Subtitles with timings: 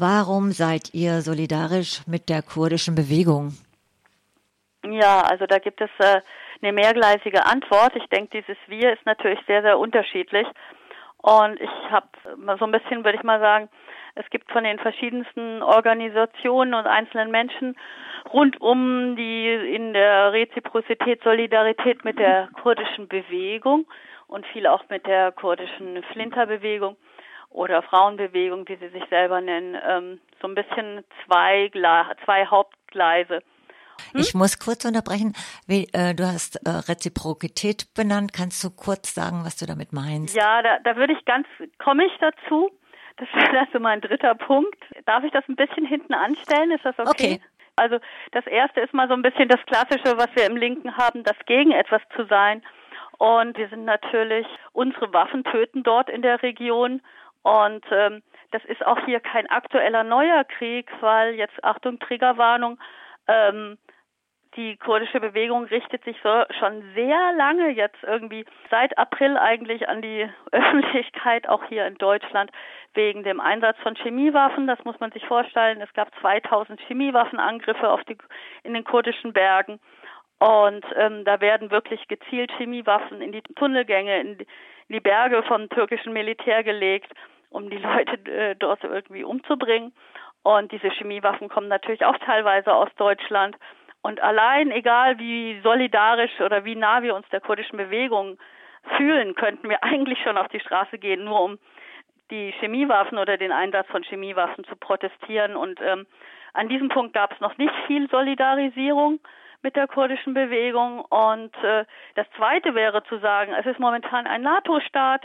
[0.00, 3.52] Warum seid ihr solidarisch mit der kurdischen Bewegung?
[4.82, 6.22] Ja, also da gibt es äh,
[6.62, 7.94] eine mehrgleisige Antwort.
[7.96, 10.46] Ich denke, dieses Wir ist natürlich sehr, sehr unterschiedlich.
[11.18, 12.08] Und ich habe
[12.58, 13.68] so ein bisschen, würde ich mal sagen,
[14.14, 17.76] es gibt von den verschiedensten Organisationen und einzelnen Menschen
[18.32, 23.86] rund um die in der Reziprozität, Solidarität mit der kurdischen Bewegung
[24.28, 26.96] und viel auch mit der kurdischen Flinterbewegung
[27.50, 31.70] oder Frauenbewegung, wie sie sich selber nennen, ähm, so ein bisschen zwei,
[32.24, 33.42] zwei Hauptgleise.
[34.12, 34.20] Hm?
[34.20, 35.34] Ich muss kurz unterbrechen.
[35.66, 38.32] Wie, äh, du hast äh, Reziprokität benannt.
[38.32, 40.34] Kannst du kurz sagen, was du damit meinst?
[40.34, 41.46] Ja, da, da würde ich ganz,
[41.78, 42.70] komme ich dazu.
[43.18, 44.82] Das wäre so mein dritter Punkt.
[45.04, 46.70] Darf ich das ein bisschen hinten anstellen?
[46.70, 47.10] Ist das okay?
[47.10, 47.40] okay?
[47.76, 47.98] Also
[48.32, 51.36] das erste ist mal so ein bisschen das Klassische, was wir im Linken haben, das
[51.46, 52.62] gegen etwas zu sein.
[53.18, 57.02] Und wir sind natürlich, unsere Waffen töten dort in der Region.
[57.42, 62.78] Und ähm, das ist auch hier kein aktueller neuer Krieg, weil jetzt, Achtung, Triggerwarnung,
[63.28, 63.78] ähm,
[64.56, 70.02] die kurdische Bewegung richtet sich so schon sehr lange jetzt irgendwie seit April eigentlich an
[70.02, 72.50] die Öffentlichkeit, auch hier in Deutschland,
[72.94, 74.66] wegen dem Einsatz von Chemiewaffen.
[74.66, 75.80] Das muss man sich vorstellen.
[75.80, 78.18] Es gab 2000 Chemiewaffenangriffe auf die,
[78.64, 79.78] in den kurdischen Bergen.
[80.40, 84.46] Und ähm, da werden wirklich gezielt Chemiewaffen in die Tunnelgänge, in die,
[84.90, 87.12] die Berge vom türkischen Militär gelegt,
[87.48, 89.92] um die Leute äh, dort irgendwie umzubringen.
[90.42, 93.56] Und diese Chemiewaffen kommen natürlich auch teilweise aus Deutschland.
[94.02, 98.38] Und allein, egal wie solidarisch oder wie nah wir uns der kurdischen Bewegung
[98.96, 101.58] fühlen, könnten wir eigentlich schon auf die Straße gehen, nur um
[102.30, 105.56] die Chemiewaffen oder den Einsatz von Chemiewaffen zu protestieren.
[105.56, 106.06] Und ähm,
[106.54, 109.20] an diesem Punkt gab es noch nicht viel Solidarisierung
[109.62, 111.00] mit der kurdischen Bewegung.
[111.00, 115.22] Und äh, das Zweite wäre zu sagen, es ist momentan ein NATO-Staat,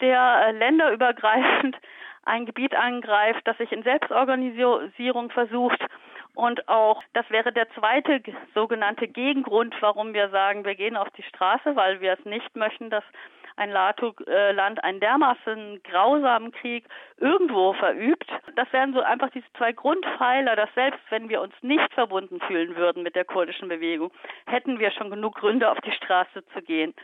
[0.00, 1.76] der äh, länderübergreifend
[2.24, 5.80] ein Gebiet angreift, das sich in Selbstorganisierung versucht
[6.36, 8.20] und auch, das wäre der zweite
[8.54, 12.90] sogenannte Gegengrund, warum wir sagen, wir gehen auf die Straße, weil wir es nicht möchten,
[12.90, 13.04] dass
[13.56, 16.84] ein NATO-Land einen dermaßen grausamen Krieg
[17.16, 18.30] irgendwo verübt.
[18.54, 22.76] Das wären so einfach diese zwei Grundpfeiler, dass selbst wenn wir uns nicht verbunden fühlen
[22.76, 24.12] würden mit der kurdischen Bewegung,
[24.46, 26.94] hätten wir schon genug Gründe, auf die Straße zu gehen.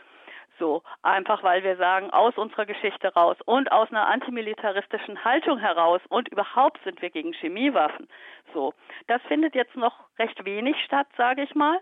[0.59, 6.01] So, einfach weil wir sagen, aus unserer Geschichte raus und aus einer antimilitaristischen Haltung heraus
[6.09, 8.07] und überhaupt sind wir gegen Chemiewaffen.
[8.53, 8.73] So,
[9.07, 11.79] das findet jetzt noch recht wenig statt, sage ich mal.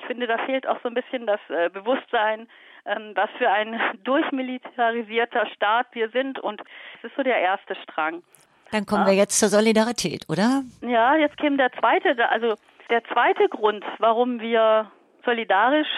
[0.00, 2.48] Ich finde, da fehlt auch so ein bisschen das äh, Bewusstsein,
[2.88, 6.60] ähm, was für ein durchmilitarisierter Staat wir sind und
[6.98, 8.22] es ist so der erste Strang.
[8.70, 9.08] Dann kommen ja.
[9.08, 10.62] wir jetzt zur Solidarität, oder?
[10.82, 12.56] Ja, jetzt käme der zweite, also
[12.90, 14.90] der zweite Grund, warum wir
[15.24, 15.88] solidarisch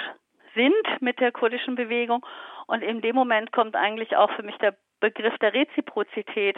[0.54, 2.24] sind mit der kurdischen Bewegung.
[2.66, 6.56] Und in dem Moment kommt eigentlich auch für mich der Begriff der Reziprozität,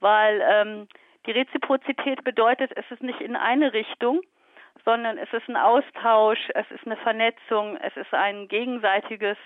[0.00, 0.88] weil ähm,
[1.26, 4.20] die Reziprozität bedeutet, es ist nicht in eine Richtung,
[4.84, 9.36] sondern es ist ein Austausch, es ist eine Vernetzung, es ist ein gegenseitiges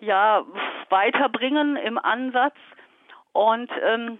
[0.00, 0.44] ja,
[0.88, 2.56] Weiterbringen im Ansatz.
[3.32, 4.18] Und ähm,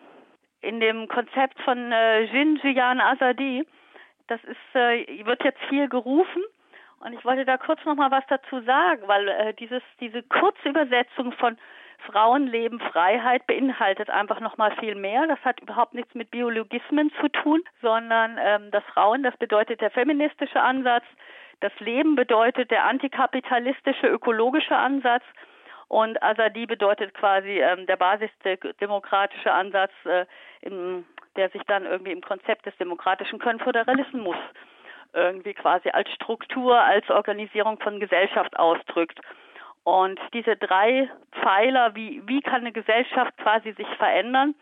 [0.60, 3.66] in dem Konzept von äh, Jinjian Azadi,
[4.28, 6.42] das ist, äh, wird jetzt viel gerufen,
[7.02, 10.68] und ich wollte da kurz noch mal was dazu sagen, weil äh, dieses, diese kurze
[10.68, 11.58] Übersetzung von
[12.06, 15.26] Frauenleben, Freiheit beinhaltet einfach noch mal viel mehr.
[15.26, 19.90] Das hat überhaupt nichts mit Biologismen zu tun, sondern ähm, das Frauen, das bedeutet der
[19.90, 21.04] feministische Ansatz.
[21.60, 25.22] Das Leben bedeutet der antikapitalistische, ökologische Ansatz.
[25.88, 30.24] Und Azadi bedeutet quasi ähm, der basisdemokratische Ansatz, äh,
[30.62, 31.04] im,
[31.36, 34.36] der sich dann irgendwie im Konzept des demokratischen Konföderalismus
[35.14, 39.20] irgendwie quasi als Struktur, als Organisierung von Gesellschaft ausdrückt.
[39.84, 44.54] Und diese drei Pfeiler, wie, wie kann eine Gesellschaft quasi sich verändern,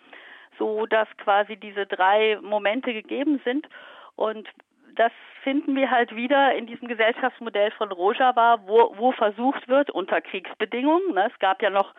[0.59, 3.69] so dass quasi diese drei Momente gegeben sind.
[4.17, 4.49] Und
[4.95, 10.21] das finden wir halt wieder in diesem Gesellschaftsmodell von Rojava, wo, wo versucht wird, unter
[10.21, 11.95] Kriegsbedingungen, ne, es gab ja noch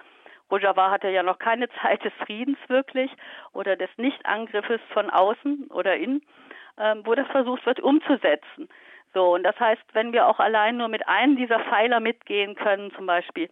[0.52, 3.10] Rojava hatte ja noch keine Zeit des Friedens wirklich
[3.54, 6.22] oder des Nichtangriffes von außen oder innen,
[6.78, 8.68] ähm, wo das versucht wird umzusetzen.
[9.14, 12.92] So, und das heißt, wenn wir auch allein nur mit einem dieser Pfeiler mitgehen können,
[12.94, 13.50] zum Beispiel,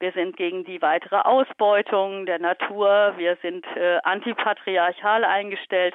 [0.00, 5.94] wir sind gegen die weitere Ausbeutung der Natur, wir sind äh, antipatriarchal eingestellt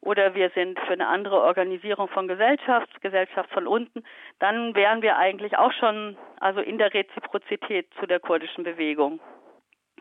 [0.00, 4.04] oder wir sind für eine andere Organisierung von Gesellschaft, Gesellschaft von unten,
[4.38, 9.20] dann wären wir eigentlich auch schon also in der Reziprozität zu der kurdischen Bewegung.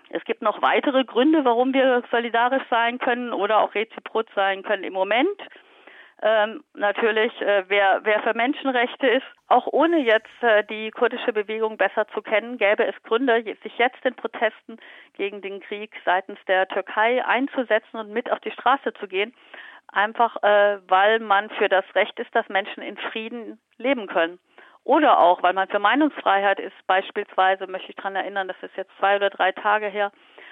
[0.09, 4.83] Es gibt noch weitere Gründe, warum wir solidarisch sein können oder auch reziprot sein können
[4.83, 5.41] im Moment
[6.23, 9.25] ähm, natürlich, äh, wer, wer für Menschenrechte ist.
[9.47, 14.05] Auch ohne jetzt äh, die kurdische Bewegung besser zu kennen, gäbe es Gründe, sich jetzt
[14.05, 14.77] in Protesten
[15.13, 19.33] gegen den Krieg seitens der Türkei einzusetzen und mit auf die Straße zu gehen.
[19.91, 24.39] einfach äh, weil man für das Recht ist, dass Menschen in Frieden leben können.
[24.83, 26.75] Oder auch, weil man für Meinungsfreiheit ist.
[26.87, 30.11] Beispielsweise möchte ich daran erinnern, das ist jetzt zwei oder drei Tage her.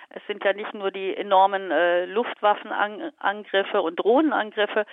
[0.10, 4.86] Es sind ja nicht nur die enormen äh, Luftwaffenangriffe und Drohnenangriffe.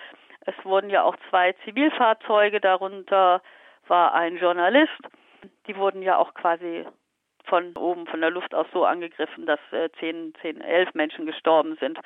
[0.46, 3.42] Es wurden ja auch zwei Zivilfahrzeuge, darunter
[3.88, 5.00] war ein Journalist.
[5.66, 6.86] Die wurden ja auch quasi
[7.44, 11.76] von oben, von der Luft aus so angegriffen, dass äh, zehn, zehn, elf Menschen gestorben
[11.80, 11.98] sind.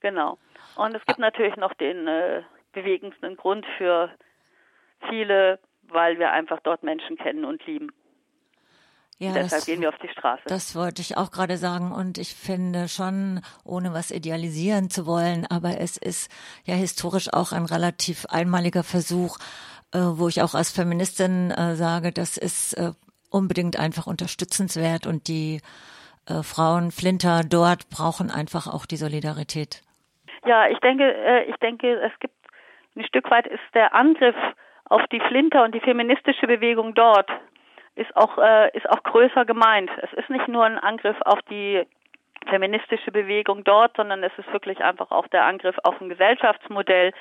[0.00, 0.38] Genau.
[0.76, 2.42] Und es gibt natürlich noch den äh,
[2.72, 4.10] bewegendsten Grund für
[5.08, 7.90] viele, weil wir einfach dort Menschen kennen und lieben.
[9.20, 10.42] Ja, deshalb das, gehen wir auf die Straße.
[10.46, 11.90] Das wollte ich auch gerade sagen.
[11.90, 16.30] Und ich finde schon, ohne was idealisieren zu wollen, aber es ist
[16.64, 19.38] ja historisch auch ein relativ einmaliger Versuch,
[19.92, 22.92] äh, wo ich auch als Feministin äh, sage, das ist äh,
[23.30, 25.60] unbedingt einfach unterstützenswert und die
[26.28, 29.82] äh, Frauen Flinter dort brauchen einfach auch die Solidarität.
[30.46, 32.34] Ja, ich denke, äh, ich denke, es gibt
[32.96, 34.36] ein Stück weit ist der Angriff
[34.84, 37.30] auf die Flinter und die feministische Bewegung dort
[37.98, 39.90] ist auch äh, ist auch größer gemeint.
[40.02, 41.84] Es ist nicht nur ein Angriff auf die
[42.48, 47.12] feministische Bewegung dort, sondern es ist wirklich einfach auch der Angriff auf ein Gesellschaftsmodell.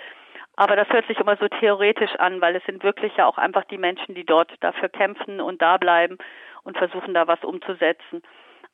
[0.56, 3.64] Aber das hört sich immer so theoretisch an, weil es sind wirklich ja auch einfach
[3.66, 6.18] die Menschen, die dort dafür kämpfen und da bleiben
[6.64, 8.24] und versuchen da was umzusetzen.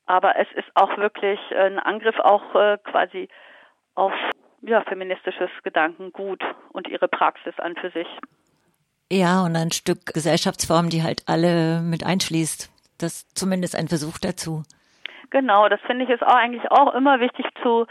[0.06, 3.28] Aber es ist auch wirklich ein Angriff auch äh, quasi
[3.94, 4.12] auf
[4.62, 6.42] ja, feministisches Gedankengut
[6.72, 8.08] und ihre Praxis an für sich.
[9.10, 12.70] Ja, und ein Stück Gesellschaftsform, die halt alle mit einschließt.
[12.98, 14.62] Das ist zumindest ein Versuch dazu.
[15.30, 17.86] Genau, das finde ich ist auch eigentlich auch immer wichtig zu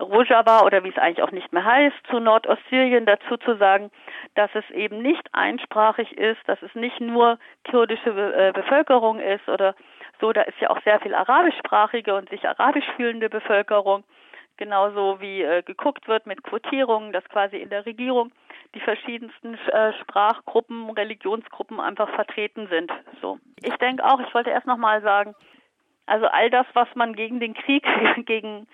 [0.00, 3.90] Rojava oder wie es eigentlich auch nicht mehr heißt, zu Nordostsyrien dazu zu sagen,
[4.34, 7.38] dass es eben nicht einsprachig ist, dass es nicht nur
[7.70, 9.74] kurdische äh, Bevölkerung ist oder
[10.20, 14.04] so, da ist ja auch sehr viel arabischsprachige und sich arabisch fühlende Bevölkerung
[14.56, 18.32] genauso wie äh, geguckt wird mit Quotierungen, dass quasi in der Regierung
[18.74, 22.92] die verschiedensten äh, Sprachgruppen, Religionsgruppen einfach vertreten sind.
[23.20, 23.38] So.
[23.62, 25.34] Ich denke auch, ich wollte erst nochmal sagen,
[26.06, 27.84] also all das, was man gegen den Krieg,
[28.26, 28.66] gegen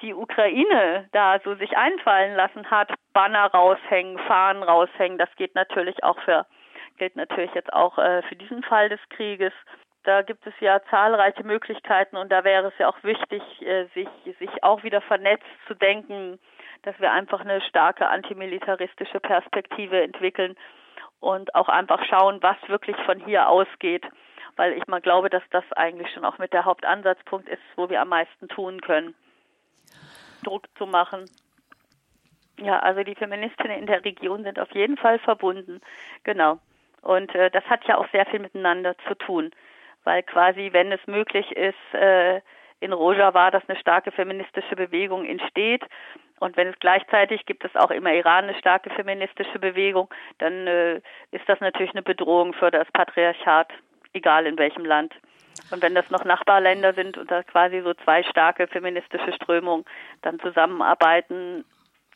[0.00, 6.04] die Ukraine da so sich einfallen lassen hat, Banner raushängen, Fahnen raushängen, das geht natürlich
[6.04, 6.46] auch für,
[6.98, 9.52] gilt natürlich jetzt auch äh, für diesen Fall des Krieges.
[10.04, 14.08] Da gibt es ja zahlreiche Möglichkeiten und da wäre es ja auch wichtig, äh, sich,
[14.38, 16.38] sich auch wieder vernetzt zu denken,
[16.82, 20.56] dass wir einfach eine starke antimilitaristische Perspektive entwickeln
[21.20, 24.04] und auch einfach schauen, was wirklich von hier ausgeht.
[24.56, 28.00] Weil ich mal glaube, dass das eigentlich schon auch mit der Hauptansatzpunkt ist, wo wir
[28.00, 29.14] am meisten tun können.
[30.42, 31.24] Druck zu machen.
[32.58, 35.80] Ja, also die Feministinnen in der Region sind auf jeden Fall verbunden.
[36.24, 36.58] Genau.
[37.02, 39.52] Und äh, das hat ja auch sehr viel miteinander zu tun
[40.08, 42.40] weil quasi, wenn es möglich ist, äh,
[42.80, 45.84] in Rojava, dass eine starke feministische Bewegung entsteht.
[46.40, 50.08] Und wenn es gleichzeitig gibt es auch im Iran eine starke feministische Bewegung,
[50.38, 51.00] dann äh,
[51.32, 53.72] ist das natürlich eine Bedrohung für das Patriarchat,
[54.12, 55.14] egal in welchem Land.
[55.70, 59.84] Und wenn das noch Nachbarländer sind und da quasi so zwei starke feministische Strömungen
[60.22, 61.64] dann zusammenarbeiten,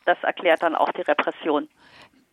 [0.05, 1.67] das erklärt dann auch die Repression.